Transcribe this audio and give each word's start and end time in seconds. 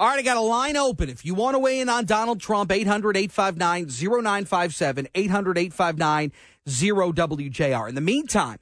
All 0.00 0.08
right, 0.08 0.18
I 0.18 0.22
got 0.22 0.38
a 0.38 0.40
line 0.40 0.78
open. 0.78 1.10
If 1.10 1.26
you 1.26 1.34
want 1.34 1.56
to 1.56 1.58
weigh 1.58 1.78
in 1.78 1.90
on 1.90 2.06
Donald 2.06 2.40
Trump, 2.40 2.72
800 2.72 3.18
859 3.18 3.84
0957, 3.84 5.08
800 5.14 5.58
859 5.58 6.32
0WJR. 6.66 7.86
In 7.86 7.94
the 7.94 8.00
meantime, 8.00 8.56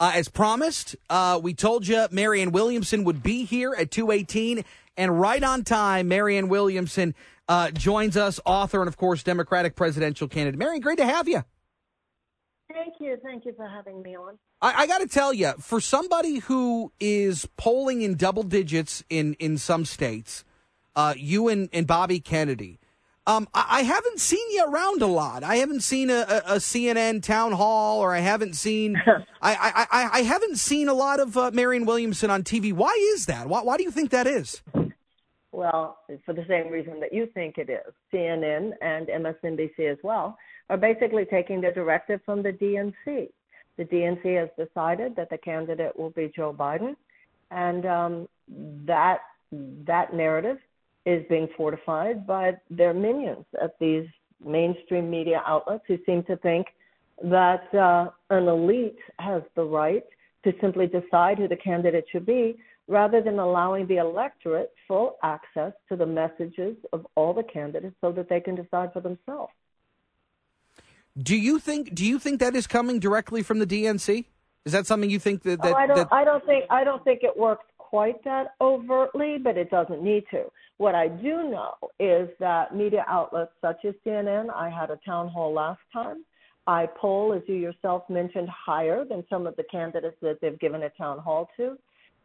uh, 0.00 0.10
as 0.12 0.28
promised, 0.28 0.96
uh, 1.08 1.38
we 1.40 1.54
told 1.54 1.86
you 1.86 2.08
Marianne 2.10 2.50
Williamson 2.50 3.04
would 3.04 3.22
be 3.22 3.44
here 3.44 3.72
at 3.78 3.92
218, 3.92 4.64
and 4.96 5.20
right 5.20 5.44
on 5.44 5.62
time, 5.62 6.08
Marianne 6.08 6.48
Williamson 6.48 7.14
uh, 7.48 7.70
joins 7.70 8.16
us, 8.16 8.40
author 8.44 8.80
and, 8.80 8.88
of 8.88 8.96
course, 8.96 9.22
Democratic 9.22 9.76
presidential 9.76 10.26
candidate. 10.26 10.58
Marianne, 10.58 10.80
great 10.80 10.98
to 10.98 11.06
have 11.06 11.28
you. 11.28 11.44
Thank 12.68 12.94
you. 12.98 13.16
Thank 13.22 13.44
you 13.44 13.52
for 13.56 13.68
having 13.68 14.02
me 14.02 14.16
on. 14.16 14.40
I, 14.60 14.74
I 14.82 14.86
got 14.88 14.98
to 14.98 15.06
tell 15.06 15.32
you, 15.32 15.52
for 15.60 15.80
somebody 15.80 16.38
who 16.38 16.90
is 16.98 17.48
polling 17.56 18.02
in 18.02 18.16
double 18.16 18.42
digits 18.42 19.04
in, 19.08 19.34
in 19.34 19.56
some 19.56 19.84
states, 19.84 20.44
uh, 20.96 21.14
you 21.16 21.48
and, 21.48 21.68
and 21.72 21.86
Bobby 21.86 22.20
Kennedy, 22.20 22.78
um, 23.26 23.48
I, 23.54 23.66
I, 23.68 23.82
haven't 23.82 24.18
seen 24.18 24.50
you 24.50 24.64
around 24.66 25.02
a 25.02 25.06
lot. 25.06 25.44
I 25.44 25.56
haven't 25.56 25.82
seen 25.82 26.10
a, 26.10 26.24
a, 26.28 26.54
a 26.54 26.56
CNN 26.56 27.22
town 27.22 27.52
hall, 27.52 28.00
or 28.00 28.14
I 28.14 28.20
haven't 28.20 28.54
seen 28.56 28.96
I, 29.42 29.86
I, 29.90 30.08
I, 30.12 30.22
haven't 30.22 30.56
seen 30.56 30.88
a 30.88 30.94
lot 30.94 31.20
of 31.20 31.36
uh, 31.36 31.50
Marianne 31.52 31.86
Williamson 31.86 32.30
on 32.30 32.42
TV. 32.42 32.72
Why 32.72 32.92
is 33.14 33.26
that? 33.26 33.46
Why, 33.46 33.62
why 33.62 33.76
do 33.76 33.84
you 33.84 33.90
think 33.90 34.10
that 34.10 34.26
is? 34.26 34.62
Well, 35.52 35.98
for 36.24 36.32
the 36.32 36.44
same 36.48 36.72
reason 36.72 37.00
that 37.00 37.12
you 37.12 37.26
think 37.26 37.58
it 37.58 37.68
is. 37.68 37.92
CNN 38.12 38.72
and 38.80 39.08
MSNBC 39.08 39.90
as 39.90 39.98
well 40.02 40.38
are 40.68 40.76
basically 40.76 41.24
taking 41.24 41.60
the 41.60 41.72
directive 41.72 42.20
from 42.24 42.42
the 42.42 42.52
DNC. 42.52 43.30
The 43.76 43.84
DNC 43.84 44.38
has 44.38 44.48
decided 44.66 45.16
that 45.16 45.30
the 45.30 45.38
candidate 45.38 45.98
will 45.98 46.10
be 46.10 46.32
Joe 46.34 46.52
Biden, 46.52 46.96
and 47.50 47.86
um, 47.86 48.28
that 48.86 49.20
that 49.86 50.14
narrative 50.14 50.58
is 51.06 51.24
being 51.28 51.48
fortified 51.56 52.26
by 52.26 52.52
their 52.70 52.92
minions 52.92 53.44
at 53.62 53.78
these 53.78 54.06
mainstream 54.44 55.10
media 55.10 55.42
outlets 55.46 55.84
who 55.86 55.98
seem 56.06 56.22
to 56.24 56.36
think 56.38 56.66
that 57.22 57.72
uh, 57.74 58.10
an 58.30 58.48
elite 58.48 58.98
has 59.18 59.42
the 59.54 59.64
right 59.64 60.04
to 60.44 60.52
simply 60.60 60.86
decide 60.86 61.38
who 61.38 61.48
the 61.48 61.56
candidate 61.56 62.04
should 62.10 62.24
be 62.24 62.56
rather 62.88 63.22
than 63.22 63.38
allowing 63.38 63.86
the 63.86 63.98
electorate 63.98 64.72
full 64.88 65.16
access 65.22 65.72
to 65.88 65.96
the 65.96 66.06
messages 66.06 66.76
of 66.92 67.06
all 67.14 67.32
the 67.32 67.42
candidates 67.42 67.94
so 68.00 68.10
that 68.10 68.28
they 68.28 68.40
can 68.40 68.54
decide 68.54 68.92
for 68.92 69.00
themselves. 69.00 69.52
Do 71.20 71.36
you 71.36 71.58
think 71.58 71.94
do 71.94 72.04
you 72.04 72.18
think 72.18 72.40
that 72.40 72.54
is 72.54 72.66
coming 72.66 72.98
directly 72.98 73.42
from 73.42 73.58
the 73.58 73.66
DNC? 73.66 74.24
Is 74.64 74.72
that 74.72 74.86
something 74.86 75.10
you 75.10 75.18
think 75.18 75.42
that, 75.42 75.62
that, 75.62 75.72
oh, 75.72 75.76
I 75.76 75.86
don't 75.86 75.96
that... 75.96 76.08
I 76.12 76.24
don't 76.24 76.44
think 76.46 76.64
I 76.70 76.84
don't 76.84 77.02
think 77.04 77.20
it 77.22 77.36
works 77.36 77.64
quite 77.90 78.22
that 78.22 78.54
overtly, 78.60 79.36
but 79.36 79.58
it 79.58 79.68
doesn't 79.68 80.02
need 80.02 80.24
to. 80.30 80.44
What 80.78 80.94
I 80.94 81.08
do 81.08 81.50
know 81.50 81.74
is 81.98 82.28
that 82.38 82.74
media 82.74 83.04
outlets 83.08 83.50
such 83.60 83.84
as 83.84 83.94
CNN, 84.06 84.48
I 84.54 84.70
had 84.70 84.90
a 84.90 85.00
town 85.04 85.28
hall 85.28 85.52
last 85.52 85.80
time. 85.92 86.24
I 86.68 86.86
poll, 86.96 87.32
as 87.32 87.42
you 87.48 87.56
yourself 87.56 88.04
mentioned, 88.08 88.48
higher 88.48 89.04
than 89.04 89.24
some 89.28 89.44
of 89.46 89.56
the 89.56 89.64
candidates 89.64 90.16
that 90.22 90.40
they've 90.40 90.58
given 90.60 90.84
a 90.84 90.90
town 90.90 91.18
hall 91.18 91.50
to. 91.56 91.76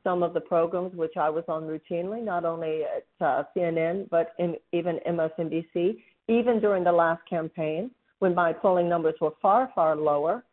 Some 0.03 0.21
of 0.21 0.35
the 0.35 0.39
programs 0.39 0.93
which 0.95 1.17
I 1.17 1.31
was 1.31 1.43
on 1.47 1.63
routinely, 1.63 2.23
not 2.23 2.45
only 2.45 2.83
at 2.83 3.25
uh, 3.25 3.43
CNN, 3.57 4.07
but 4.11 4.33
in, 4.37 4.55
even 4.71 4.99
MSNBC, 5.07 5.97
even 6.27 6.59
during 6.59 6.83
the 6.83 6.91
last 6.91 7.27
campaign 7.27 7.89
when 8.19 8.35
my 8.35 8.53
polling 8.53 8.87
numbers 8.87 9.15
were 9.19 9.33
far, 9.41 9.71
far 9.73 9.95
lower. 9.95 10.43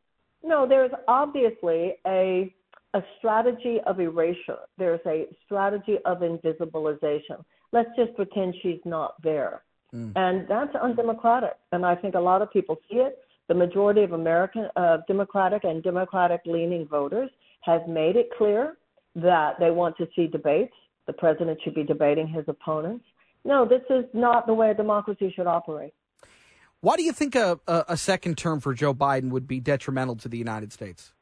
No, 0.43 0.67
there's 0.67 0.91
obviously 1.07 1.97
a 2.07 2.53
a 2.95 3.03
strategy 3.19 3.79
of 3.87 4.01
erasure. 4.01 4.59
There's 4.79 5.01
a 5.07 5.27
strategy 5.45 5.97
of 6.05 6.19
invisibilization. 6.19 7.43
Let's 7.73 7.91
just 7.97 8.15
pretend 8.15 8.55
she's 8.63 8.81
not 8.85 9.21
there. 9.23 9.63
Mm. 9.95 10.13
And 10.17 10.49
that's 10.49 10.75
undemocratic. 10.75 11.55
And 11.73 11.85
I 11.87 11.95
think 11.95 12.15
a 12.15 12.21
lot 12.21 12.43
of 12.43 12.53
people 12.53 12.77
see 12.91 12.99
it. 12.99 13.19
The 13.49 13.55
majority 13.55 14.03
of 14.03 14.13
American 14.13 14.69
uh, 14.77 14.99
Democratic 15.09 15.65
and 15.65 15.83
Democratic 15.83 16.43
leaning 16.47 16.87
voters 16.87 17.31
have 17.63 17.87
made 17.89 18.17
it 18.17 18.29
clear 18.37 18.77
that 19.15 19.59
they 19.59 19.71
want 19.71 19.97
to 19.99 20.09
see 20.15 20.27
debates. 20.27 20.73
The 21.07 21.13
president 21.13 21.59
should 21.63 21.75
be 21.75 21.83
debating 21.83 22.29
his 22.29 22.45
opponents. 22.49 23.05
No, 23.45 23.67
this 23.67 23.83
is 23.91 24.05
not 24.13 24.47
the 24.47 24.55
way 24.55 24.71
a 24.71 24.75
democracy 24.75 25.33
should 25.35 25.47
operate. 25.47 25.93
Why 26.81 26.97
do 26.97 27.03
you 27.03 27.13
think 27.13 27.35
a, 27.35 27.59
a, 27.67 27.85
a 27.91 27.97
second 27.97 28.39
term 28.39 28.61
for 28.61 28.75
Joe 28.75 28.95
Biden 28.95 29.31
would 29.31 29.47
be 29.47 29.61
detrimental 29.61 30.17
to 30.17 30.29
the 30.29 30.39
United 30.39 30.73
States? 30.73 31.13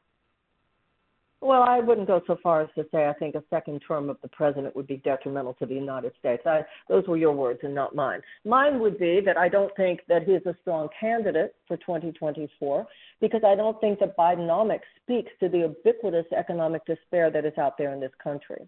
Well, 1.43 1.63
I 1.63 1.79
wouldn't 1.79 2.05
go 2.05 2.21
so 2.27 2.37
far 2.43 2.61
as 2.61 2.69
to 2.75 2.85
say 2.91 3.07
I 3.07 3.13
think 3.13 3.33
a 3.33 3.43
second 3.49 3.81
term 3.87 4.11
of 4.11 4.17
the 4.21 4.27
president 4.27 4.75
would 4.75 4.85
be 4.85 4.97
detrimental 4.97 5.55
to 5.55 5.65
the 5.65 5.73
United 5.73 6.11
States. 6.19 6.43
I, 6.45 6.61
those 6.87 7.07
were 7.07 7.17
your 7.17 7.31
words 7.31 7.61
and 7.63 7.73
not 7.73 7.95
mine. 7.95 8.21
Mine 8.45 8.79
would 8.79 8.99
be 8.99 9.21
that 9.25 9.37
I 9.37 9.49
don't 9.49 9.75
think 9.75 10.01
that 10.07 10.21
he's 10.21 10.45
a 10.45 10.55
strong 10.61 10.87
candidate 10.99 11.55
for 11.67 11.77
2024 11.77 12.85
because 13.19 13.41
I 13.43 13.55
don't 13.55 13.79
think 13.81 13.99
that 14.01 14.15
Bidenomics 14.15 14.81
speaks 15.01 15.31
to 15.39 15.49
the 15.49 15.59
ubiquitous 15.59 16.27
economic 16.37 16.85
despair 16.85 17.31
that 17.31 17.43
is 17.43 17.57
out 17.57 17.75
there 17.75 17.91
in 17.91 17.99
this 17.99 18.13
country. 18.23 18.67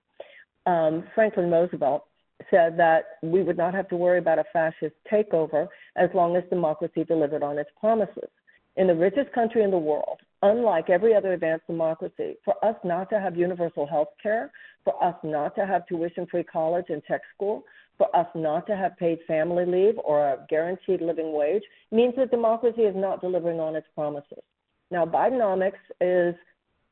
Um, 0.66 1.04
Franklin 1.14 1.52
Roosevelt 1.52 2.06
said 2.50 2.76
that 2.78 3.04
we 3.22 3.44
would 3.44 3.58
not 3.58 3.76
have 3.76 3.88
to 3.90 3.96
worry 3.96 4.18
about 4.18 4.40
a 4.40 4.46
fascist 4.52 4.96
takeover 5.12 5.68
as 5.96 6.10
long 6.16 6.36
as 6.36 6.44
democracy 6.50 7.04
delivered 7.04 7.44
on 7.44 7.60
its 7.60 7.70
promises. 7.80 8.30
In 8.76 8.88
the 8.88 8.96
richest 8.96 9.32
country 9.34 9.62
in 9.62 9.70
the 9.70 9.78
world, 9.78 10.20
unlike 10.44 10.90
every 10.90 11.16
other 11.16 11.34
advanced 11.34 11.66
democracy, 11.68 12.36
for 12.44 12.54
us 12.64 12.76
not 12.84 13.10
to 13.10 13.20
have 13.20 13.36
universal 13.36 13.88
health 13.88 14.10
care, 14.22 14.52
for 14.84 15.02
us 15.02 15.16
not 15.24 15.56
to 15.56 15.66
have 15.66 15.88
tuition 15.88 16.28
free 16.30 16.44
college 16.44 16.86
and 16.90 17.02
tech 17.06 17.22
school, 17.34 17.64
for 17.98 18.14
us 18.16 18.28
not 18.36 18.68
to 18.68 18.76
have 18.76 18.98
paid 18.98 19.20
family 19.26 19.66
leave 19.66 19.96
or 20.04 20.20
a 20.34 20.46
guaranteed 20.50 21.02
living 21.02 21.32
wage 21.32 21.64
means 21.92 22.14
that 22.18 22.30
democracy 22.30 22.82
is 22.82 22.96
not 22.96 23.22
delivering 23.22 23.60
on 23.60 23.76
its 23.76 23.88
promises. 23.96 24.44
Now, 24.92 25.06
Bidenomics 25.06 25.84
is, 26.02 26.36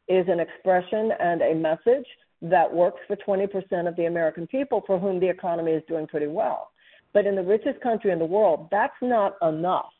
is 0.07 0.25
an 0.29 0.39
expression 0.39 1.11
and 1.19 1.41
a 1.41 1.53
message 1.53 2.07
that 2.41 2.73
works 2.73 3.01
for 3.05 3.17
20% 3.17 3.87
of 3.87 3.95
the 3.97 4.05
American 4.05 4.47
people 4.47 4.81
for 4.87 4.97
whom 4.97 5.19
the 5.19 5.29
economy 5.29 5.73
is 5.73 5.83
doing 5.89 6.07
pretty 6.07 6.27
well. 6.27 6.69
But 7.13 7.25
in 7.25 7.35
the 7.35 7.43
richest 7.43 7.81
country 7.81 8.11
in 8.11 8.19
the 8.19 8.25
world, 8.25 8.69
that's 8.71 8.93
not 9.01 9.35
enough 9.41 9.91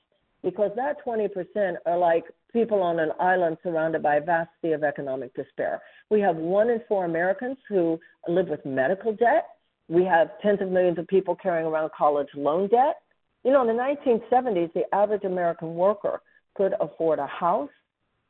because 0.44 0.72
that 0.76 0.98
20% 1.06 1.76
are 1.86 1.98
like 1.98 2.26
people 2.52 2.82
on 2.82 3.00
an 3.00 3.12
island 3.20 3.58
surrounded 3.64 4.02
by 4.02 4.16
a 4.16 4.22
vast 4.22 4.50
sea 4.62 4.72
of 4.72 4.84
economic 4.84 5.34
despair. 5.36 5.82
We 6.10 6.20
have 6.22 6.36
one 6.36 6.70
in 6.70 6.82
four 6.88 7.06
Americans 7.06 7.58
who 7.70 8.00
live 8.28 8.48
with 8.48 8.66
medical 8.66 9.14
debt. 9.14 9.48
We 9.88 10.04
have 10.06 10.30
tens 10.42 10.62
of 10.62 10.70
millions 10.70 10.98
of 10.98 11.08
people 11.08 11.36
carrying 11.36 11.68
around 11.68 11.92
college 11.98 12.30
loan 12.36 12.70
debt. 12.70 12.98
You 13.44 13.52
know, 13.52 13.62
in 13.62 13.76
the 13.76 13.82
1970s, 13.82 14.74
the 14.74 14.84
average 14.94 15.24
American 15.24 15.76
worker 15.76 16.22
could 16.56 16.74
afford 16.80 17.20
a 17.20 17.28
house 17.28 17.70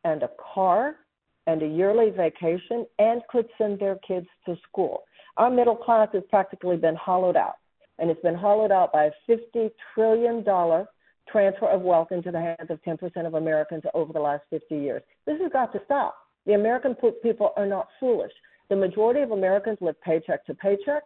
and 0.03 0.23
a 0.23 0.29
car 0.53 0.95
and 1.47 1.61
a 1.61 1.67
yearly 1.67 2.09
vacation 2.11 2.85
and 2.99 3.21
could 3.29 3.47
send 3.57 3.79
their 3.79 3.97
kids 4.07 4.27
to 4.45 4.55
school. 4.67 5.03
Our 5.37 5.49
middle 5.49 5.75
class 5.75 6.09
has 6.13 6.23
practically 6.29 6.77
been 6.77 6.95
hollowed 6.95 7.35
out, 7.35 7.55
and 7.99 8.09
it's 8.09 8.21
been 8.21 8.35
hollowed 8.35 8.71
out 8.71 8.93
by 8.93 9.05
a 9.05 9.11
$50 9.29 9.71
trillion 9.93 10.43
transfer 11.31 11.67
of 11.67 11.81
wealth 11.81 12.11
into 12.11 12.31
the 12.31 12.39
hands 12.39 12.69
of 12.69 12.81
10% 12.83 13.25
of 13.25 13.33
Americans 13.35 13.83
over 13.93 14.13
the 14.13 14.19
last 14.19 14.43
50 14.49 14.75
years. 14.75 15.01
This 15.25 15.39
has 15.41 15.51
got 15.51 15.71
to 15.73 15.79
stop. 15.85 16.15
The 16.45 16.53
American 16.53 16.95
people 17.21 17.53
are 17.57 17.65
not 17.65 17.87
foolish. 17.99 18.31
The 18.69 18.75
majority 18.75 19.21
of 19.21 19.31
Americans 19.31 19.77
live 19.81 19.99
paycheck 20.01 20.45
to 20.45 20.53
paycheck, 20.53 21.03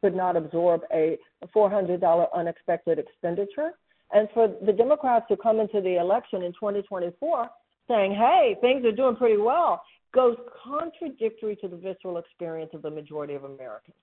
could 0.00 0.14
not 0.14 0.36
absorb 0.36 0.82
a 0.92 1.18
$400 1.54 2.26
unexpected 2.34 2.98
expenditure. 2.98 3.72
And 4.12 4.28
for 4.32 4.54
the 4.64 4.72
Democrats 4.72 5.26
to 5.28 5.36
come 5.36 5.60
into 5.60 5.80
the 5.80 5.96
election 5.96 6.42
in 6.42 6.52
2024 6.52 7.50
saying, 7.88 8.12
hey, 8.12 8.56
things 8.60 8.84
are 8.84 8.92
doing 8.92 9.16
pretty 9.16 9.38
well, 9.38 9.82
goes 10.14 10.36
contradictory 10.62 11.56
to 11.56 11.68
the 11.68 11.76
visceral 11.76 12.18
experience 12.18 12.70
of 12.74 12.82
the 12.82 12.90
majority 12.90 13.34
of 13.34 13.44
Americans. 13.44 13.96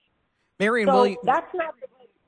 Marianne, 0.59 0.87
so 0.87 1.03
you... 1.03 1.17
that's 1.23 1.53
not 1.53 1.75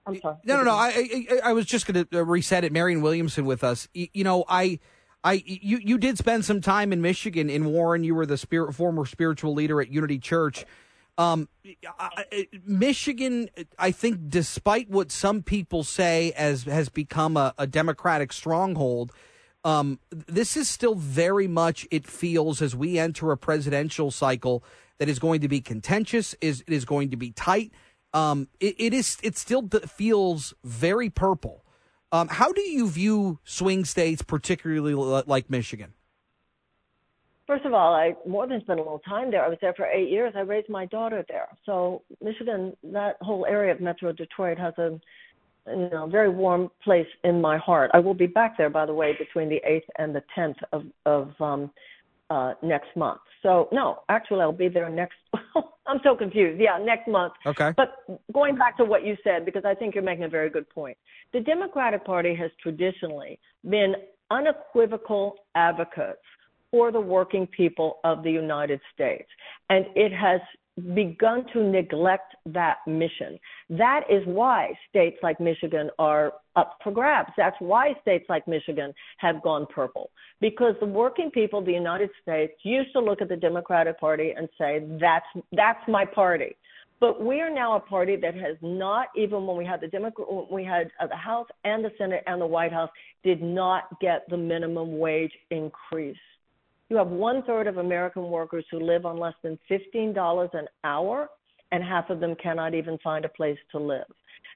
I'm 0.07 0.19
sorry. 0.21 0.37
No, 0.45 0.57
no, 0.57 0.63
no. 0.63 0.71
I, 0.71 1.27
I, 1.31 1.49
I 1.49 1.53
was 1.53 1.65
just 1.65 1.85
going 1.85 2.05
to 2.05 2.19
uh, 2.19 2.23
reset 2.23 2.63
it. 2.63 2.71
Marianne 2.71 3.01
Williamson 3.01 3.45
with 3.45 3.63
us. 3.63 3.87
You, 3.93 4.07
you, 4.13 4.23
know, 4.23 4.45
I, 4.47 4.79
I, 5.23 5.43
you, 5.45 5.79
you 5.83 5.97
did 5.97 6.17
spend 6.17 6.45
some 6.45 6.61
time 6.61 6.93
in 6.93 7.01
Michigan 7.01 7.49
in 7.49 7.65
Warren. 7.65 8.03
You 8.03 8.15
were 8.15 8.25
the 8.25 8.37
spirit, 8.37 8.73
former 8.73 9.05
spiritual 9.05 9.53
leader 9.53 9.81
at 9.81 9.89
Unity 9.89 10.19
Church. 10.19 10.65
Um, 11.17 11.49
I, 11.99 12.47
Michigan, 12.65 13.49
I 13.77 13.91
think, 13.91 14.29
despite 14.29 14.89
what 14.89 15.11
some 15.11 15.41
people 15.41 15.83
say, 15.83 16.31
as 16.33 16.63
has 16.63 16.89
become 16.89 17.35
a, 17.37 17.53
a 17.57 17.67
Democratic 17.67 18.31
stronghold. 18.31 19.11
Um, 19.63 19.99
this 20.11 20.55
is 20.55 20.69
still 20.69 20.95
very 20.95 21.47
much, 21.47 21.87
it 21.91 22.07
feels, 22.07 22.61
as 22.61 22.75
we 22.75 22.99
enter 22.99 23.31
a 23.31 23.37
presidential 23.37 24.11
cycle 24.11 24.63
that 24.99 25.09
is 25.09 25.19
going 25.19 25.41
to 25.41 25.47
be 25.47 25.59
contentious, 25.59 26.35
is 26.39 26.63
it 26.67 26.71
is 26.71 26.85
going 26.85 27.09
to 27.09 27.17
be 27.17 27.31
tight. 27.31 27.73
Um, 28.13 28.47
it, 28.59 28.75
it 28.79 28.93
is 28.93 29.17
it 29.21 29.37
still 29.37 29.67
feels 29.87 30.53
very 30.63 31.09
purple. 31.09 31.63
Um, 32.11 32.29
how 32.29 32.51
do 32.53 32.61
you 32.61 32.89
view 32.89 33.39
swing 33.43 33.83
states, 33.85 34.21
particularly 34.21 34.93
like 34.93 35.49
Michigan? 35.49 35.93
First 37.47 37.65
of 37.65 37.73
all, 37.73 37.93
I 37.93 38.13
more 38.27 38.45
than 38.45 38.59
spent 38.61 38.79
a 38.79 38.83
little 38.83 38.99
time 38.99 39.31
there. 39.31 39.43
I 39.43 39.47
was 39.47 39.57
there 39.61 39.73
for 39.73 39.85
eight 39.85 40.09
years. 40.09 40.33
I 40.35 40.41
raised 40.41 40.69
my 40.69 40.85
daughter 40.85 41.25
there. 41.29 41.47
So 41.65 42.01
Michigan, 42.21 42.75
that 42.83 43.15
whole 43.21 43.45
area 43.45 43.73
of 43.73 43.79
Metro 43.79 44.11
Detroit 44.11 44.57
has 44.57 44.73
a 44.77 44.99
you 45.67 45.89
know 45.89 46.07
very 46.07 46.29
warm 46.29 46.69
place 46.83 47.07
in 47.23 47.41
my 47.41 47.57
heart. 47.57 47.91
I 47.93 47.99
will 47.99 48.13
be 48.13 48.27
back 48.27 48.57
there, 48.57 48.69
by 48.69 48.85
the 48.85 48.93
way, 48.93 49.15
between 49.17 49.49
the 49.49 49.61
eighth 49.65 49.87
and 49.97 50.13
the 50.13 50.23
tenth 50.35 50.57
of 50.73 50.85
of 51.05 51.31
um, 51.39 51.71
uh, 52.29 52.53
next 52.61 52.95
month. 52.95 53.21
So 53.43 53.69
no, 53.71 53.99
actually, 54.09 54.41
I'll 54.41 54.51
be 54.51 54.69
there 54.69 54.89
next. 54.89 55.15
I'm 55.87 55.99
so 56.03 56.15
confused. 56.15 56.59
Yeah, 56.61 56.77
next 56.81 57.07
month. 57.07 57.33
Okay. 57.45 57.71
But 57.75 58.03
going 58.33 58.57
back 58.57 58.77
to 58.77 58.85
what 58.85 59.05
you 59.05 59.15
said, 59.23 59.45
because 59.45 59.63
I 59.65 59.73
think 59.73 59.95
you're 59.95 60.03
making 60.03 60.25
a 60.25 60.29
very 60.29 60.49
good 60.49 60.69
point. 60.69 60.97
The 61.33 61.39
Democratic 61.39 62.05
Party 62.05 62.35
has 62.35 62.51
traditionally 62.61 63.39
been 63.67 63.95
unequivocal 64.29 65.35
advocates 65.55 66.19
for 66.71 66.91
the 66.91 66.99
working 66.99 67.47
people 67.47 67.99
of 68.03 68.23
the 68.23 68.31
United 68.31 68.81
States. 68.93 69.29
And 69.69 69.85
it 69.95 70.11
has 70.11 70.41
begun 70.93 71.45
to 71.53 71.63
neglect 71.63 72.35
that 72.45 72.77
mission. 72.85 73.39
That 73.69 74.01
is 74.09 74.23
why 74.25 74.73
states 74.89 75.17
like 75.23 75.39
Michigan 75.39 75.89
are 75.97 76.33
up 76.55 76.77
for 76.83 76.91
grabs. 76.91 77.31
That's 77.35 77.55
why 77.59 77.93
states 78.01 78.25
like 78.29 78.47
Michigan 78.47 78.93
have 79.17 79.41
gone 79.41 79.65
purple. 79.73 80.11
Because 80.39 80.75
the 80.79 80.85
working 80.85 81.31
people 81.31 81.59
of 81.59 81.65
the 81.65 81.73
United 81.73 82.09
States 82.21 82.53
used 82.63 82.93
to 82.93 82.99
look 82.99 83.21
at 83.21 83.29
the 83.29 83.35
Democratic 83.35 83.99
Party 83.99 84.33
and 84.37 84.47
say, 84.57 84.85
that's, 84.99 85.25
that's 85.51 85.81
my 85.87 86.05
party. 86.05 86.55
But 86.99 87.23
we 87.23 87.41
are 87.41 87.49
now 87.49 87.75
a 87.75 87.79
party 87.79 88.15
that 88.15 88.33
has 88.35 88.57
not, 88.61 89.07
even 89.15 89.45
when 89.45 89.55
we 89.55 89.65
had 89.65 89.81
the 89.81 89.87
Democrat, 89.87 90.27
we 90.51 90.63
had 90.63 90.89
uh, 90.99 91.07
the 91.07 91.15
House 91.15 91.47
and 91.63 91.85
the 91.85 91.91
Senate 91.97 92.23
and 92.25 92.41
the 92.41 92.45
White 92.45 92.73
House, 92.73 92.89
did 93.23 93.41
not 93.41 93.99
get 93.99 94.27
the 94.29 94.37
minimum 94.37 94.97
wage 94.97 95.33
increase. 95.51 96.17
You 96.89 96.97
have 96.97 97.07
one 97.07 97.43
third 97.43 97.67
of 97.67 97.77
American 97.77 98.29
workers 98.29 98.65
who 98.71 98.79
live 98.79 99.05
on 99.05 99.17
less 99.17 99.33
than 99.43 99.59
$15 99.69 100.53
an 100.53 100.67
hour, 100.83 101.29
and 101.71 101.83
half 101.83 102.09
of 102.09 102.19
them 102.19 102.35
cannot 102.41 102.73
even 102.73 102.97
find 103.03 103.25
a 103.25 103.29
place 103.29 103.57
to 103.71 103.79
live. 103.79 104.05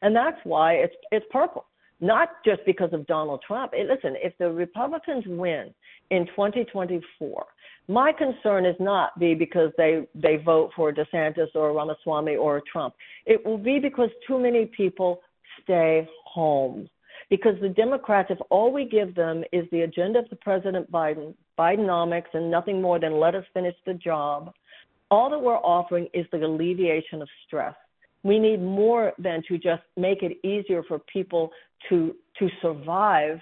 And 0.01 0.15
that's 0.15 0.37
why 0.43 0.73
it's, 0.73 0.95
it's 1.11 1.25
purple. 1.29 1.65
Not 1.99 2.29
just 2.43 2.61
because 2.65 2.93
of 2.93 3.05
Donald 3.05 3.43
Trump. 3.45 3.73
Listen, 3.73 4.15
if 4.23 4.35
the 4.39 4.49
Republicans 4.49 5.23
win 5.27 5.73
in 6.09 6.25
2024, 6.27 7.45
my 7.87 8.11
concern 8.11 8.65
is 8.65 8.75
not 8.79 9.19
be 9.19 9.35
because 9.35 9.71
they, 9.77 10.07
they 10.15 10.37
vote 10.37 10.71
for 10.75 10.91
DeSantis 10.91 11.53
or 11.53 11.73
Ramaswamy 11.73 12.37
or 12.37 12.61
Trump. 12.71 12.95
It 13.25 13.45
will 13.45 13.57
be 13.57 13.77
because 13.77 14.09
too 14.25 14.39
many 14.39 14.65
people 14.65 15.21
stay 15.63 16.07
home 16.25 16.89
because 17.31 17.55
the 17.61 17.69
Democrats, 17.69 18.29
if 18.29 18.37
all 18.49 18.71
we 18.71 18.85
give 18.85 19.15
them 19.15 19.43
is 19.53 19.65
the 19.71 19.81
agenda 19.81 20.19
of 20.19 20.29
the 20.29 20.35
President 20.35 20.91
Biden, 20.91 21.33
Bidenomics, 21.61 22.31
and 22.33 22.45
nothing 22.57 22.77
more 22.87 22.97
than 23.03 23.13
let 23.25 23.33
us 23.39 23.45
finish 23.53 23.77
the 23.85 23.93
job, 23.93 24.39
all 25.11 25.27
that 25.29 25.41
we're 25.47 25.65
offering 25.77 26.07
is 26.19 26.25
the 26.31 26.41
alleviation 26.49 27.21
of 27.21 27.29
stress. 27.45 27.75
We 28.23 28.39
need 28.47 28.61
more 28.61 29.13
than 29.25 29.43
to 29.49 29.53
just 29.69 29.83
make 30.07 30.19
it 30.27 30.33
easier 30.53 30.81
for 30.89 30.97
people 31.17 31.43
to 31.89 31.97
to 32.39 32.45
survive 32.63 33.35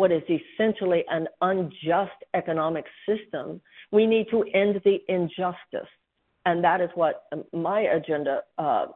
what 0.00 0.10
is 0.12 0.22
essentially 0.38 1.02
an 1.08 1.24
unjust 1.40 2.18
economic 2.34 2.84
system. 3.08 3.46
We 3.90 4.06
need 4.06 4.26
to 4.30 4.38
end 4.62 4.74
the 4.88 4.98
injustice, 5.18 5.90
and 6.44 6.56
that 6.68 6.80
is 6.80 6.90
what 6.94 7.14
my 7.52 7.80
agenda 7.98 8.34
uh, 8.58 8.86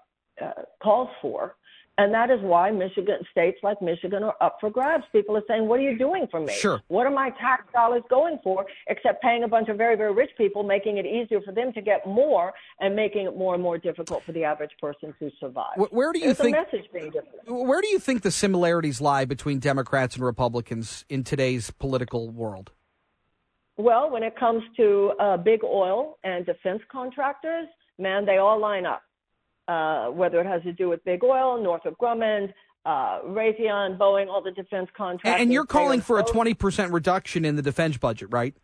uh, 0.47 0.63
calls 0.83 1.11
for. 1.23 1.57
And 2.01 2.15
that 2.15 2.31
is 2.31 2.41
why 2.41 2.71
Michigan 2.71 3.19
states 3.31 3.59
like 3.63 3.83
Michigan 3.83 4.23
are 4.23 4.35
up 4.41 4.57
for 4.59 4.71
grabs. 4.71 5.05
People 5.13 5.37
are 5.37 5.43
saying, 5.47 5.69
"What 5.69 5.81
are 5.81 5.83
you 5.83 5.99
doing 5.99 6.27
for 6.31 6.41
me? 6.41 6.55
Sure. 6.55 6.81
What 6.89 7.07
are 7.07 7.11
my 7.11 7.29
tax 7.39 7.71
dollars 7.75 8.03
going 8.09 8.39
for? 8.43 8.65
Except 8.87 9.21
paying 9.21 9.45
a 9.45 9.49
bunch 9.49 9.69
of 9.69 9.77
very, 9.77 9.97
very 9.97 10.11
rich 10.11 10.31
people, 10.39 10.63
making 10.63 10.97
it 10.97 11.05
easier 11.05 11.43
for 11.43 11.53
them 11.53 11.75
to 11.75 11.83
get 11.83 12.07
more, 12.07 12.55
and 12.81 12.97
making 12.97 13.27
it 13.27 13.37
more 13.37 13.53
and 13.53 13.63
more 13.63 13.77
difficult 13.77 14.23
for 14.23 14.33
the 14.33 14.45
average 14.45 14.71
person 14.81 15.15
to 15.19 15.31
survive." 15.39 15.77
Where, 15.77 16.11
do 16.15 16.21
you 16.21 16.33
There's 16.33 16.39
think? 16.39 16.57
a 16.57 16.61
message 16.63 16.91
being 16.91 17.11
given? 17.11 17.29
Where 17.69 17.83
do 17.83 17.89
you 17.89 17.99
think 17.99 18.23
the 18.23 18.31
similarities 18.31 19.03
lie 19.03 19.27
between 19.27 19.59
Democrats 19.59 20.17
and 20.17 20.25
Republicans 20.25 21.05
in 21.11 21.23
today's 21.23 21.71
political 21.71 22.31
world? 22.31 22.73
Well, 23.77 24.11
when 24.11 24.23
it 24.23 24.37
comes 24.37 24.63
to 24.79 25.13
uh, 25.21 25.37
big 25.37 25.63
oil 25.65 26.17
and 26.25 26.47
defense 26.47 26.81
contractors, 26.91 27.69
man, 27.99 28.25
they 28.25 28.39
all 28.39 28.59
line 28.59 28.87
up 28.87 29.03
uh, 29.71 30.11
whether 30.11 30.41
it 30.41 30.47
has 30.47 30.63
to 30.63 30.73
do 30.73 30.89
with 30.89 31.05
big 31.05 31.23
oil, 31.23 31.63
Northrop 31.63 31.97
Grumman, 31.99 32.53
uh, 32.85 33.21
Raytheon, 33.25 33.99
Boeing, 33.99 34.29
all 34.29 34.43
the 34.43 34.51
defense 34.51 34.89
contractors. 34.97 35.41
And 35.41 35.53
you're 35.53 35.67
calling 35.67 36.01
for 36.01 36.19
a 36.19 36.25
20% 36.25 36.93
reduction 36.93 37.45
in 37.45 37.55
the 37.55 37.63
defense 37.63 37.97
budget, 37.97 38.29
right? 38.33 38.55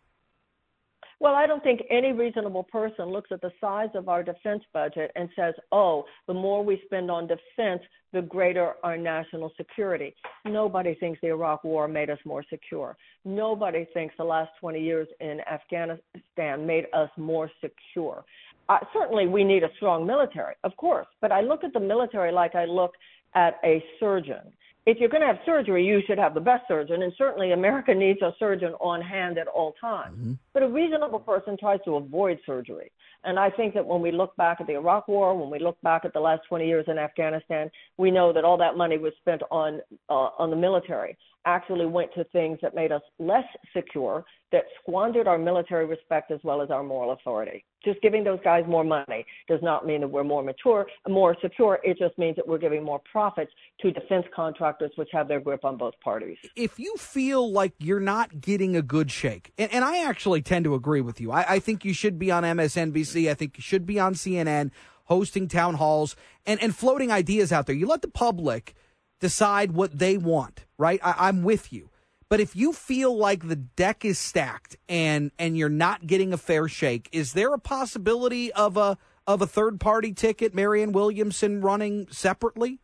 Well, 1.19 1.33
I 1.33 1.47
don't 1.47 1.63
think 1.63 1.81
any 1.89 2.11
reasonable 2.11 2.63
person 2.63 3.05
looks 3.05 3.31
at 3.31 3.41
the 3.41 3.51
size 3.59 3.89
of 3.95 4.07
our 4.09 4.21
defense 4.21 4.63
budget 4.71 5.11
and 5.15 5.29
says, 5.35 5.55
oh, 5.71 6.03
the 6.27 6.33
more 6.33 6.63
we 6.63 6.79
spend 6.85 7.09
on 7.09 7.27
defense, 7.27 7.81
the 8.13 8.21
greater 8.21 8.73
our 8.83 8.97
national 8.97 9.51
security. 9.57 10.13
Nobody 10.45 10.93
thinks 10.95 11.19
the 11.21 11.29
Iraq 11.29 11.63
War 11.63 11.87
made 11.87 12.09
us 12.09 12.19
more 12.25 12.43
secure. 12.49 12.97
Nobody 13.25 13.87
thinks 13.93 14.13
the 14.17 14.25
last 14.25 14.51
20 14.59 14.79
years 14.79 15.07
in 15.19 15.39
Afghanistan 15.51 16.67
made 16.67 16.85
us 16.93 17.09
more 17.17 17.49
secure 17.61 18.23
uh, 18.69 18.79
certainly 18.93 19.27
we 19.27 19.43
need 19.43 19.63
a 19.63 19.69
strong 19.77 20.05
military, 20.05 20.55
of 20.63 20.75
course, 20.77 21.07
but 21.21 21.31
I 21.31 21.41
look 21.41 21.63
at 21.63 21.73
the 21.73 21.79
military 21.79 22.31
like 22.31 22.55
I 22.55 22.65
look 22.65 22.91
at 23.35 23.59
a 23.63 23.83
surgeon. 23.99 24.53
If 24.87 24.99
you're 25.01 25.09
going 25.09 25.19
to 25.19 25.27
have 25.27 25.39
surgery, 25.45 25.85
you 25.85 26.01
should 26.07 26.17
have 26.17 26.33
the 26.33 26.39
best 26.39 26.63
surgeon, 26.65 27.01
and 27.01 27.11
certainly 27.17 27.51
America 27.51 27.93
needs 27.93 28.21
a 28.21 28.33
surgeon 28.39 28.71
on 28.79 29.01
hand 29.01 29.37
at 29.37 29.45
all 29.47 29.73
times. 29.81 30.17
Mm-hmm. 30.17 30.33
But 30.53 30.63
a 30.63 30.69
reasonable 30.69 31.19
person 31.19 31.57
tries 31.59 31.81
to 31.83 31.97
avoid 31.97 32.39
surgery. 32.45 32.89
And 33.25 33.37
I 33.37 33.49
think 33.49 33.73
that 33.73 33.85
when 33.85 34.01
we 34.01 34.13
look 34.13 34.33
back 34.37 34.61
at 34.61 34.67
the 34.67 34.75
Iraq 34.75 35.09
War, 35.09 35.37
when 35.37 35.49
we 35.49 35.59
look 35.59 35.75
back 35.81 36.05
at 36.05 36.13
the 36.13 36.21
last 36.21 36.43
20 36.47 36.65
years 36.65 36.85
in 36.87 36.97
Afghanistan, 36.97 37.69
we 37.97 38.11
know 38.11 38.31
that 38.31 38.45
all 38.45 38.57
that 38.59 38.77
money 38.77 38.97
was 38.97 39.11
spent 39.19 39.41
on 39.51 39.81
uh, 40.09 40.29
on 40.39 40.49
the 40.51 40.55
military 40.55 41.17
actually 41.47 41.85
went 41.85 42.13
to 42.13 42.25
things 42.25 42.59
that 42.61 42.75
made 42.75 42.91
us 42.91 43.01
less 43.19 43.45
secure, 43.73 44.25
that 44.51 44.65
squandered 44.81 45.27
our 45.27 45.37
military 45.37 45.85
respect 45.85 46.29
as 46.29 46.39
well 46.43 46.61
as 46.61 46.69
our 46.69 46.83
moral 46.83 47.13
authority. 47.13 47.63
Just 47.85 48.01
giving 48.01 48.23
those 48.23 48.39
guys 48.43 48.65
more 48.67 48.83
money 48.83 49.25
does 49.47 49.61
not 49.63 49.87
mean 49.87 50.01
that 50.01 50.09
we're 50.09 50.25
more 50.25 50.43
mature, 50.43 50.85
more 51.07 51.37
secure. 51.41 51.79
It 51.83 51.97
just 51.97 52.17
means 52.17 52.35
that 52.35 52.45
we're 52.45 52.57
giving 52.57 52.83
more 52.83 53.01
profits 53.09 53.51
to 53.81 53.91
defense 53.91 54.25
contractors, 54.35 54.76
which 54.95 55.09
have 55.11 55.27
their 55.27 55.39
grip 55.39 55.65
on 55.65 55.77
both 55.77 55.99
parties. 55.99 56.37
If 56.55 56.79
you 56.79 56.95
feel 56.97 57.51
like 57.51 57.73
you're 57.79 57.99
not 57.99 58.41
getting 58.41 58.75
a 58.75 58.81
good 58.81 59.11
shake, 59.11 59.51
and, 59.57 59.71
and 59.73 59.83
I 59.83 60.03
actually 60.03 60.41
tend 60.41 60.65
to 60.65 60.75
agree 60.75 61.01
with 61.01 61.19
you, 61.19 61.31
I, 61.31 61.55
I 61.55 61.59
think 61.59 61.85
you 61.85 61.93
should 61.93 62.17
be 62.19 62.31
on 62.31 62.43
MSNBC. 62.43 63.29
I 63.29 63.33
think 63.33 63.57
you 63.57 63.61
should 63.61 63.85
be 63.85 63.99
on 63.99 64.13
CNN 64.13 64.71
hosting 65.05 65.47
town 65.47 65.75
halls 65.75 66.15
and, 66.45 66.61
and 66.61 66.75
floating 66.75 67.11
ideas 67.11 67.51
out 67.51 67.65
there. 67.65 67.75
You 67.75 67.87
let 67.87 68.01
the 68.01 68.09
public 68.09 68.75
decide 69.19 69.71
what 69.71 69.97
they 69.97 70.17
want, 70.17 70.65
right? 70.77 70.99
I, 71.03 71.15
I'm 71.27 71.43
with 71.43 71.71
you. 71.73 71.89
But 72.29 72.39
if 72.41 72.55
you 72.55 72.73
feel 72.73 73.17
like 73.17 73.47
the 73.47 73.55
deck 73.55 74.03
is 74.03 74.19
stacked 74.19 74.75
and 74.89 75.31
and 75.39 75.57
you're 75.57 75.69
not 75.69 76.07
getting 76.07 76.33
a 76.33 76.37
fair 76.37 76.67
shake, 76.67 77.07
is 77.13 77.33
there 77.33 77.53
a 77.53 77.59
possibility 77.59 78.51
of 78.51 78.75
a 78.75 78.97
of 79.25 79.41
a 79.41 79.47
third 79.47 79.79
party 79.79 80.13
ticket, 80.13 80.53
Marianne 80.53 80.91
Williamson 80.91 81.61
running 81.61 82.07
separately? 82.09 82.79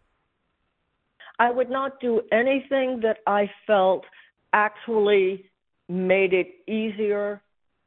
I 1.43 1.51
would 1.51 1.69
not 1.69 1.99
do 1.99 2.21
anything 2.31 3.01
that 3.01 3.17
I 3.27 3.51
felt 3.67 4.05
actually 4.53 5.43
made 5.89 6.31
it 6.31 6.47
easier 6.69 7.41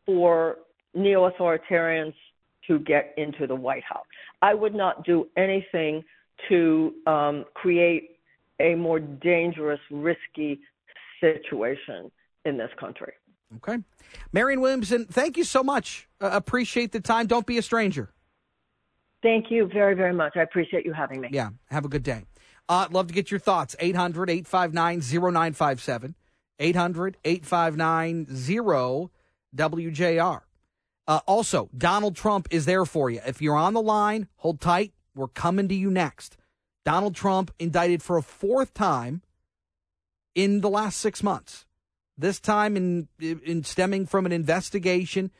for 0.04 0.58
neo 0.94 1.30
authoritarians 1.30 2.12
to 2.66 2.78
get 2.80 3.14
into 3.16 3.46
the 3.46 3.54
White 3.54 3.82
House. 3.82 4.04
I 4.42 4.52
would 4.52 4.74
not 4.74 5.06
do 5.06 5.28
anything 5.38 6.04
to 6.50 6.92
um, 7.06 7.46
create 7.54 8.18
a 8.60 8.74
more 8.74 9.00
dangerous, 9.00 9.80
risky 9.90 10.60
situation 11.18 12.10
in 12.44 12.58
this 12.58 12.70
country. 12.78 13.14
Okay. 13.56 13.78
Marianne 14.34 14.60
Williamson, 14.60 15.06
thank 15.06 15.38
you 15.38 15.44
so 15.44 15.62
much. 15.62 16.08
Uh, 16.20 16.28
appreciate 16.30 16.92
the 16.92 17.00
time. 17.00 17.26
Don't 17.26 17.46
be 17.46 17.56
a 17.56 17.62
stranger. 17.62 18.12
Thank 19.22 19.50
you 19.50 19.66
very, 19.72 19.94
very 19.94 20.12
much. 20.12 20.36
I 20.36 20.42
appreciate 20.42 20.84
you 20.84 20.92
having 20.92 21.22
me. 21.22 21.28
Yeah. 21.32 21.50
Have 21.70 21.86
a 21.86 21.88
good 21.88 22.02
day. 22.02 22.26
Uh, 22.68 22.88
love 22.90 23.06
to 23.08 23.14
get 23.14 23.30
your 23.30 23.40
thoughts. 23.40 23.76
800 23.78 24.30
859 24.30 25.00
0957. 25.00 26.14
800 26.58 27.16
859 27.24 28.26
WJR. 29.56 30.40
Uh, 31.08 31.20
also, 31.26 31.70
Donald 31.76 32.16
Trump 32.16 32.48
is 32.50 32.66
there 32.66 32.84
for 32.84 33.10
you. 33.10 33.20
If 33.24 33.40
you're 33.40 33.56
on 33.56 33.74
the 33.74 33.82
line, 33.82 34.28
hold 34.36 34.60
tight. 34.60 34.92
We're 35.14 35.28
coming 35.28 35.68
to 35.68 35.74
you 35.74 35.90
next. 35.90 36.36
Donald 36.84 37.14
Trump 37.14 37.52
indicted 37.58 38.02
for 38.02 38.16
a 38.16 38.22
fourth 38.22 38.74
time 38.74 39.22
in 40.34 40.60
the 40.60 40.70
last 40.70 40.98
six 40.98 41.22
months. 41.22 41.64
This 42.18 42.40
time 42.40 42.76
in, 42.76 43.08
in 43.20 43.62
stemming 43.64 44.06
from 44.06 44.26
an 44.26 44.32
investigation 44.32 45.30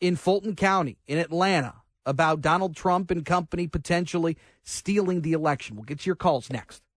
in 0.00 0.16
Fulton 0.16 0.56
County 0.56 0.98
in 1.06 1.18
Atlanta 1.18 1.82
about 2.06 2.40
Donald 2.40 2.74
Trump 2.76 3.10
and 3.10 3.24
company 3.24 3.66
potentially 3.66 4.38
stealing 4.62 5.22
the 5.22 5.32
election. 5.32 5.76
We'll 5.76 5.84
get 5.84 6.00
to 6.00 6.06
your 6.06 6.16
calls 6.16 6.48
next. 6.50 6.82